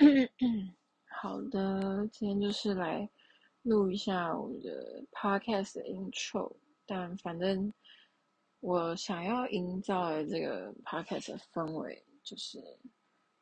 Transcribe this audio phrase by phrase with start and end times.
[1.08, 3.06] 好的，今天就是来
[3.62, 6.50] 录一下我的 podcast 的 intro，
[6.86, 7.70] 但反正
[8.60, 12.58] 我想要营造的这个 podcast 的氛围，就是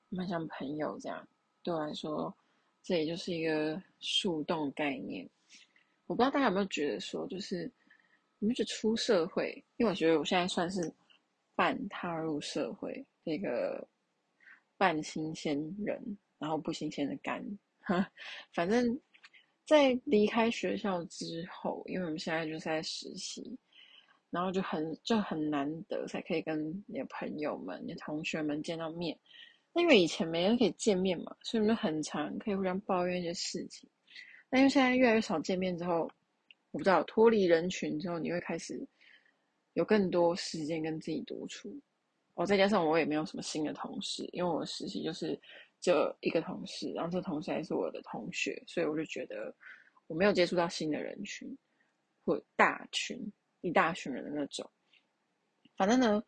[0.08, 1.26] 蛮像朋友这样。
[1.62, 2.34] 对我来说，
[2.82, 5.28] 这也就是一个树洞概念。
[6.06, 7.70] 我不知道大家有没有觉得说，就是
[8.40, 10.92] 你们觉得出社会，因为我觉得我现在算是
[11.54, 13.86] 半踏入社会的一个
[14.76, 17.44] 半新鲜人，然后不新鲜的干。
[18.52, 19.00] 反正，
[19.64, 23.58] 在离开学校之后，因为我们现在就是在实习，
[24.28, 29.18] 然后就很就很难得才可以跟你的朋友们、你的同学们见到面。
[29.72, 33.88] 那因为以前没人可以见面嘛，所以我们就很常可以互相抱怨一些事情。
[34.50, 36.10] 但因为现在越来越少见面之后，
[36.70, 38.86] 我不知道脱离人群之后，你会开始
[39.72, 41.74] 有更多时间跟自己独处。
[42.34, 45.40] 哦，再加上我也没有什么新的同事，因为我实习就是。
[45.80, 49.54] 就一个同事，然后这同事还是我的同学，所以我就觉得
[50.08, 51.56] 我没有接触到新的人群
[52.24, 53.16] 或大群
[53.60, 54.68] 一大群人的那种。
[55.76, 56.20] 反正呢，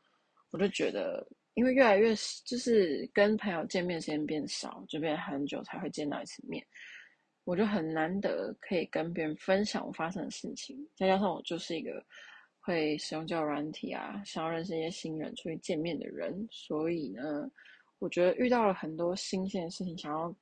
[0.50, 6.64] 我就觉得，因为越来越就是跟朋友见面时间变少，就变很久才会见到一次面，
[7.42, 10.78] 我就很难得可以跟别人分享我发生的事情。
[10.94, 12.00] 再加上我就是一个
[12.60, 17.50] 会使用交友软体啊，想要认识一些新人出去见面的人，所以呢。
[18.00, 20.34] 我觉得遇到了很多新鲜的事情，想要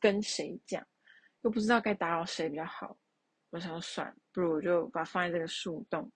[0.00, 0.84] 跟谁讲，
[1.42, 2.94] 又不知道该打扰谁比较好。
[3.50, 6.10] 我想算，不如我就把它放在这个树洞。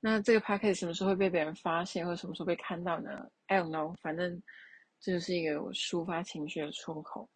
[0.00, 3.94] 那这个 p a c k a g e 什么时候会被别人发现，或者什么时候被看到呢？I don't know。
[4.02, 4.42] 反正
[4.98, 7.30] 这就是一个我抒发情绪的出口。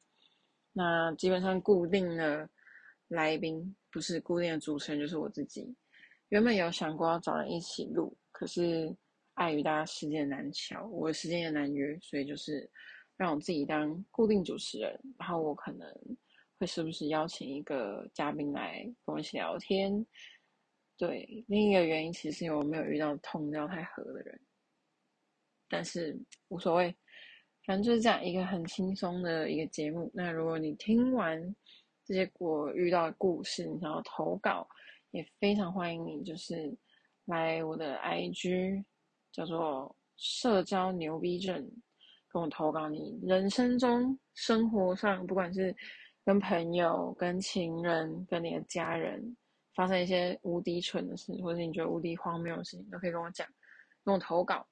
[0.73, 2.51] 那基本上固定的
[3.06, 5.73] 来宾不是固定的主持人，就是我自己。
[6.31, 8.93] 原本有想过要找人一起录，可是
[9.34, 12.69] 碍于大家时间难巧，我的时间也难约，所以就是。
[13.17, 15.89] 让我自己当固定主持人，然后我可能
[16.59, 20.05] 会时不时邀请一个嘉宾来跟我一起聊天。
[20.97, 24.41] 对，另一个原因其实我没有遇到痛调太合的人，
[25.69, 26.16] 但是
[26.49, 26.94] 无所谓，
[27.66, 30.11] 反正就是这样一个很轻松的一个节目。
[30.15, 31.41] 那如果你听完
[32.05, 34.69] 这些我遇到的故事，你想要投稿，
[35.11, 36.77] 也非常欢迎你，就是
[37.25, 38.84] 来我的 IG
[39.33, 41.69] 叫做社交牛逼症。
[42.34, 45.72] 跟我投稿，你人生中、生活上，不管是
[46.25, 49.37] 跟朋友、跟情人、跟你的家人，
[49.72, 53.47] 发生一些无敌蠢的事，或者是你觉得无敌荒谬的事情，都可以跟我讲，
[54.05, 54.67] 跟我投稿，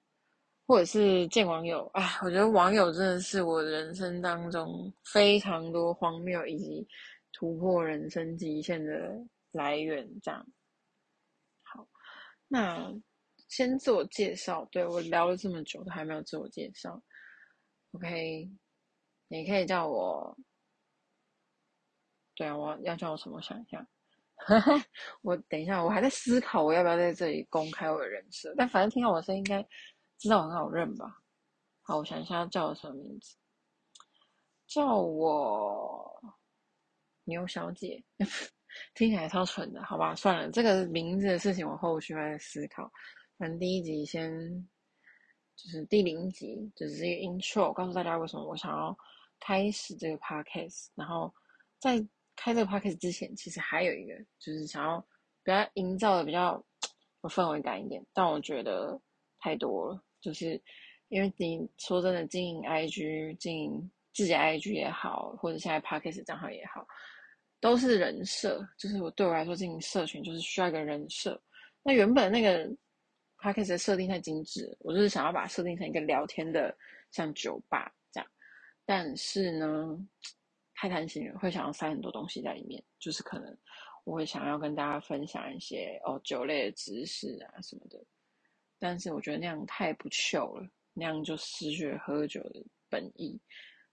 [0.66, 2.18] 或者是见网友啊。
[2.24, 6.84] 我觉得网友真的是我人生当中非常多荒谬以及
[7.32, 9.16] 突破人生极限的
[9.52, 10.04] 来源。
[10.20, 10.44] 这样，
[11.62, 11.86] 好，
[12.48, 12.92] 那
[13.46, 14.66] 先自我介绍。
[14.72, 17.00] 对我聊了这么久，都还没有自我介绍。
[17.92, 18.50] OK，
[19.28, 20.34] 你可以叫我，
[22.34, 23.40] 对啊，我要叫我什么？
[23.42, 23.86] 想一下，
[25.20, 28.54] 我等一下，我还在思考我要不要在这里公开我的人设。
[28.56, 29.62] 但反正听到我的声音，应该
[30.18, 31.20] 知道我很好认吧？
[31.82, 33.36] 好，我想一下叫我什么名字？
[34.66, 36.34] 叫我
[37.24, 38.02] 牛小姐，
[38.94, 40.14] 听起来超蠢的，好吧？
[40.14, 42.90] 算了，这个名字的事情我后续再思考。
[43.36, 44.66] 反正第一集先。
[45.54, 48.96] 就是第零集，就是一个 intro，告诉大家为什么我想要
[49.38, 50.88] 开始这个 podcast。
[50.94, 51.32] 然后
[51.78, 52.04] 在
[52.34, 54.98] 开这个 podcast 之前，其实还有一个，就是想要
[55.44, 56.64] 比较营造的比较
[57.22, 58.04] 有氛围感一点。
[58.12, 59.00] 但我觉得
[59.38, 60.60] 太多了，就是
[61.08, 66.84] 因为你说真的，经营 IG、经营自己 IG 也好，或者现在 podcast 账号也好，
[67.60, 68.66] 都是人设。
[68.78, 71.40] 就是我对我来说，经营社群就是需要一个人设。
[71.82, 72.68] 那原本那个。
[73.42, 76.72] 他开始设定太精致，我就是想要把它设定成一个聊天的，
[77.10, 78.30] 像酒吧这样。
[78.84, 79.98] 但是呢，
[80.76, 82.80] 太贪心了，会想要塞很多东西在里面。
[83.00, 83.58] 就是可能
[84.04, 88.00] 我会想要跟大家分享一些哦酒类的知识啊什么的。
[88.78, 93.40] 但是我觉得那样太不秀了，那样就失去了喝酒的本意。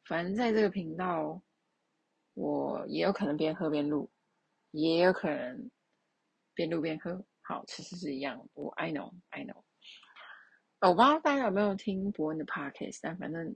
[0.06, 1.42] 反正在这个频道，
[2.36, 4.08] 我也有可能边喝边录，
[4.72, 5.72] 也有可能
[6.54, 7.26] 边录边喝。
[7.50, 8.48] 好，其实是一样。
[8.54, 9.56] 我 I know, I know。
[10.82, 13.56] 我不知道大家有没有听伯恩的 podcast，但反正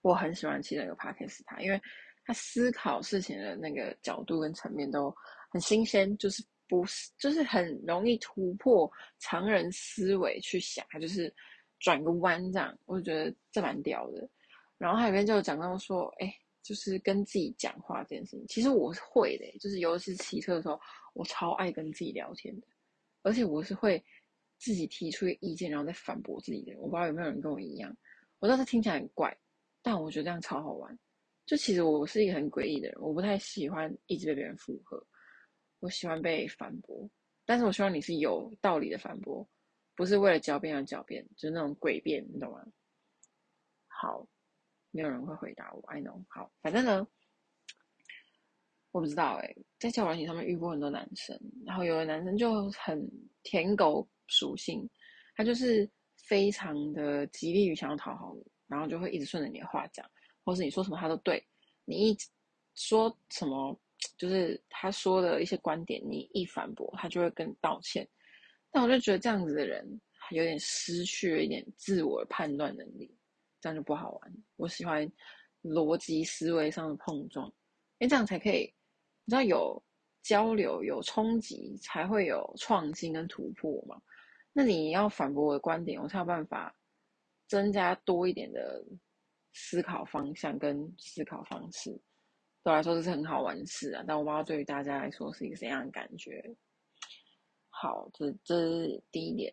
[0.00, 1.78] 我很喜欢其中一个 podcast，他因为
[2.24, 5.14] 他思考事情的那个角度跟层面都
[5.50, 11.30] 很新鲜，就是不是就是很容易突破常人思维去想，他就是
[11.80, 14.26] 转个弯这样，我就觉得这蛮屌的。
[14.78, 16.34] 然后他里面就讲到说，哎。
[16.70, 20.80] 就是跟自己讲话这件事情，其实我是会的，就是尤其是骑车的时候，
[21.14, 22.66] 我超爱跟自己聊天的，
[23.22, 24.00] 而且我是会
[24.56, 26.72] 自己提出意见，然后再反驳自己的。
[26.78, 27.92] 我不知道有没有人跟我一样，
[28.38, 29.36] 我知道这听起来很怪，
[29.82, 30.96] 但我觉得这样超好玩。
[31.44, 35.04] 就其实我是一个很诡异的人，我不太喜欢一直被别人附和，
[35.80, 37.10] 我喜欢被反驳。
[37.44, 39.44] 但是我希望你是有道理的反驳，
[39.96, 42.64] 不是为了狡辩而狡辩，就是那种诡辩，你懂吗？
[43.88, 44.24] 好，
[44.90, 46.22] 没有人会回答我，I know。
[46.28, 47.06] 好，反正呢，
[48.92, 53.08] 我不知道哎，在交友软件上面遇过很多男生，然后有的男生就很
[53.42, 54.88] 舔狗属性，
[55.34, 60.04] 他就是非常的极力于想要讨好你，然后就会一直顺着你的话讲。
[60.42, 61.44] 或是你说什么他都对，
[61.84, 62.16] 你一
[62.74, 63.78] 说什么
[64.16, 68.08] 就是他说的一些观点，你一反驳他就会跟你道歉。
[68.70, 70.00] 但我就觉得这样子的人
[70.30, 73.14] 有点失去了一点自我判断能力，
[73.60, 74.34] 这样就不好玩。
[74.56, 75.10] 我喜欢
[75.62, 77.46] 逻辑思维上的碰撞，
[77.98, 78.72] 因为这样才可以，
[79.24, 79.82] 你知道有
[80.22, 84.00] 交流、有冲击，才会有创新跟突破嘛。
[84.52, 86.74] 那你要反驳我的观点，我才有办法
[87.48, 88.84] 增加多一点的。
[89.52, 91.90] 思考方向跟思考方式，
[92.62, 94.04] 对我来说这是很好玩的事啊。
[94.06, 96.40] 但我不知道对于大家来说是一个怎样的感觉。
[97.68, 99.52] 好，这这是第一点。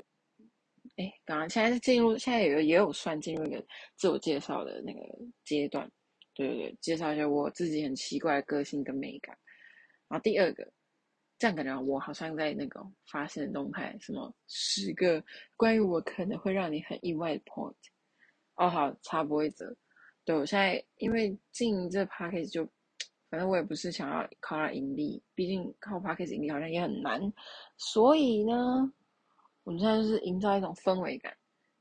[0.98, 3.64] 哎，刚刚现在是进入，现在有也有算进入一个
[3.96, 5.00] 自我介绍的那个
[5.46, 5.90] 阶段。
[6.34, 9.38] 对对对，介绍一下我自己很奇怪的个性跟美感。
[10.08, 10.72] 然后第二个，
[11.38, 12.80] 这样感觉我好像在那个
[13.12, 15.24] 发现动态，什么十个
[15.56, 17.74] 关于我可能会让你很意外的 point。
[18.56, 19.76] 哦，好，插播一则。
[20.26, 22.72] 对我现在因为进这 p a c k a g e 就，
[23.30, 27.22] 反正我也不是想要靠它盈利，毕竟靠 p a c k a g e 盈利好像也很难，
[27.78, 28.92] 所以呢，
[29.68, 31.36] 我们现在就是营造一种氛围感，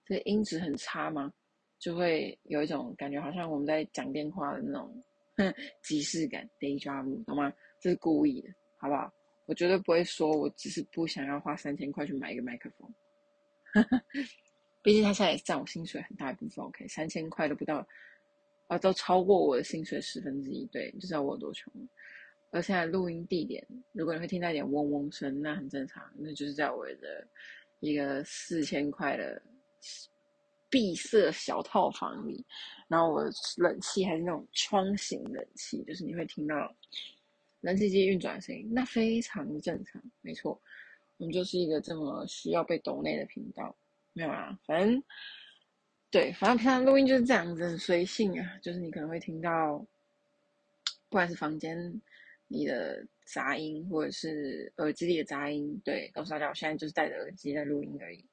[0.05, 1.33] 这个音质很差嘛，
[1.79, 4.93] 就会有一种感觉，好像我们在讲电话的那种
[5.85, 7.53] 即视感，deja vu，懂吗？
[7.81, 9.09] 这是故意的，好不好？
[9.44, 12.93] 我绝对不会说我只是不想要花三千块去买一个麦克风，
[14.83, 17.87] 毕竟他现在也占我薪水很大一部分，OK，三千块都不到。
[18.67, 21.73] 啊，都超过我的薪水十分之一，对，就知道我有多穷。
[22.50, 27.25] 而现在录音地点，如果你会听到一点嗡嗡声，那很正常，那就是在我的
[27.81, 29.40] 一个四千块的
[30.69, 32.44] 闭塞小套房里，
[32.88, 33.25] 然后我
[33.56, 36.75] 冷气还是那种窗型冷气，就是你会听到
[37.61, 40.61] 冷气机运转的声音，那非常正常，没错，
[41.17, 43.75] 我们就是一个这么需要被抖内的频道，
[44.12, 45.02] 没有啊，反正。
[46.08, 48.58] 对，反正平常录音就是这样子，很随性啊。
[48.62, 52.00] 就是你可能会听到，不管是房间
[52.48, 58.25] 你的杂音，或者是耳机里的杂音，对，告诉大家，我现在就是戴着耳机在录音而已。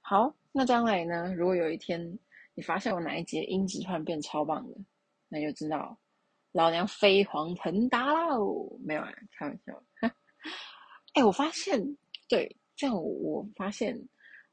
[0.00, 1.34] 好，那将来呢？
[1.34, 2.18] 如果有一天
[2.54, 4.76] 你发现我哪一节音质突然变超棒的，
[5.28, 5.98] 那就知道
[6.52, 8.78] 老娘飞黄腾达喽！
[8.84, 9.84] 没有啊，开玩笑。
[11.14, 11.96] 哎，我发现，
[12.28, 13.96] 对，这样我发现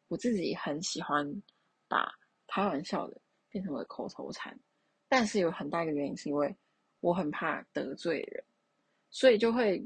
[0.07, 1.41] 我自己很喜欢
[1.87, 2.11] 把。
[2.49, 4.57] 开玩笑的变成了口头禅，
[5.09, 6.55] 但是有很大一个原因是因为
[7.01, 8.43] 我很怕得罪人，
[9.09, 9.83] 所以就会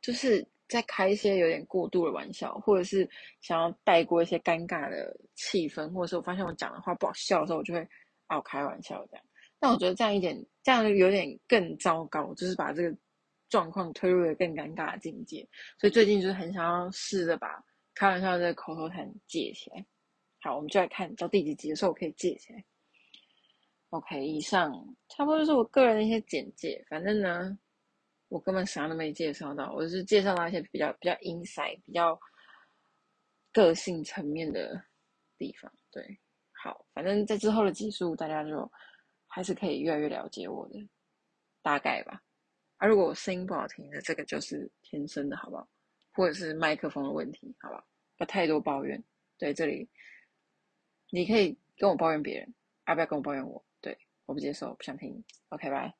[0.00, 3.08] 就是在开一些有点过度的玩笑，或者是
[3.40, 7.88] 想要带过一些尴尬的气氛，或者是我发现我讲的话不好笑的时候，我就会
[8.26, 9.24] 啊开玩笑这样。
[9.58, 12.96] 但我觉得这样一点，这样就有点更糟糕，就是把这个
[13.48, 15.48] 状况推入了更尴尬的境界。
[15.78, 17.60] 所以最近就是很想要试着把
[17.94, 19.84] 开玩笑的口头禅戒起来。
[20.40, 22.64] 好，我们就来看到第几集的时候，我可以借起来。
[23.88, 24.70] OK，以上
[25.08, 26.84] 差不多就是我个人的一些简介。
[26.88, 27.58] 反正呢，
[28.28, 32.18] 我根本啥都没介绍到，我是介绍到一些比较比较 inside、比较
[33.52, 34.84] 个性层面的
[35.36, 35.72] 地方。
[35.90, 36.20] 对，
[36.62, 38.70] 好，反正在之后的集数，大家就
[39.26, 40.88] 还是可以越来越了解我的
[41.62, 42.22] 大概吧。
[42.76, 45.68] 啊，如果我声音不好听的，这个就是天生的，好不好？
[46.12, 47.84] 或者是麦克风的问题，好不好？
[48.16, 49.02] 不太多抱怨。
[49.38, 49.88] 对，这里。
[51.10, 52.54] 你可以跟我抱怨别人，
[52.86, 53.64] 要不要跟我抱怨我？
[53.80, 55.24] 对，我不接受，不想听。
[55.48, 55.94] OK，拜。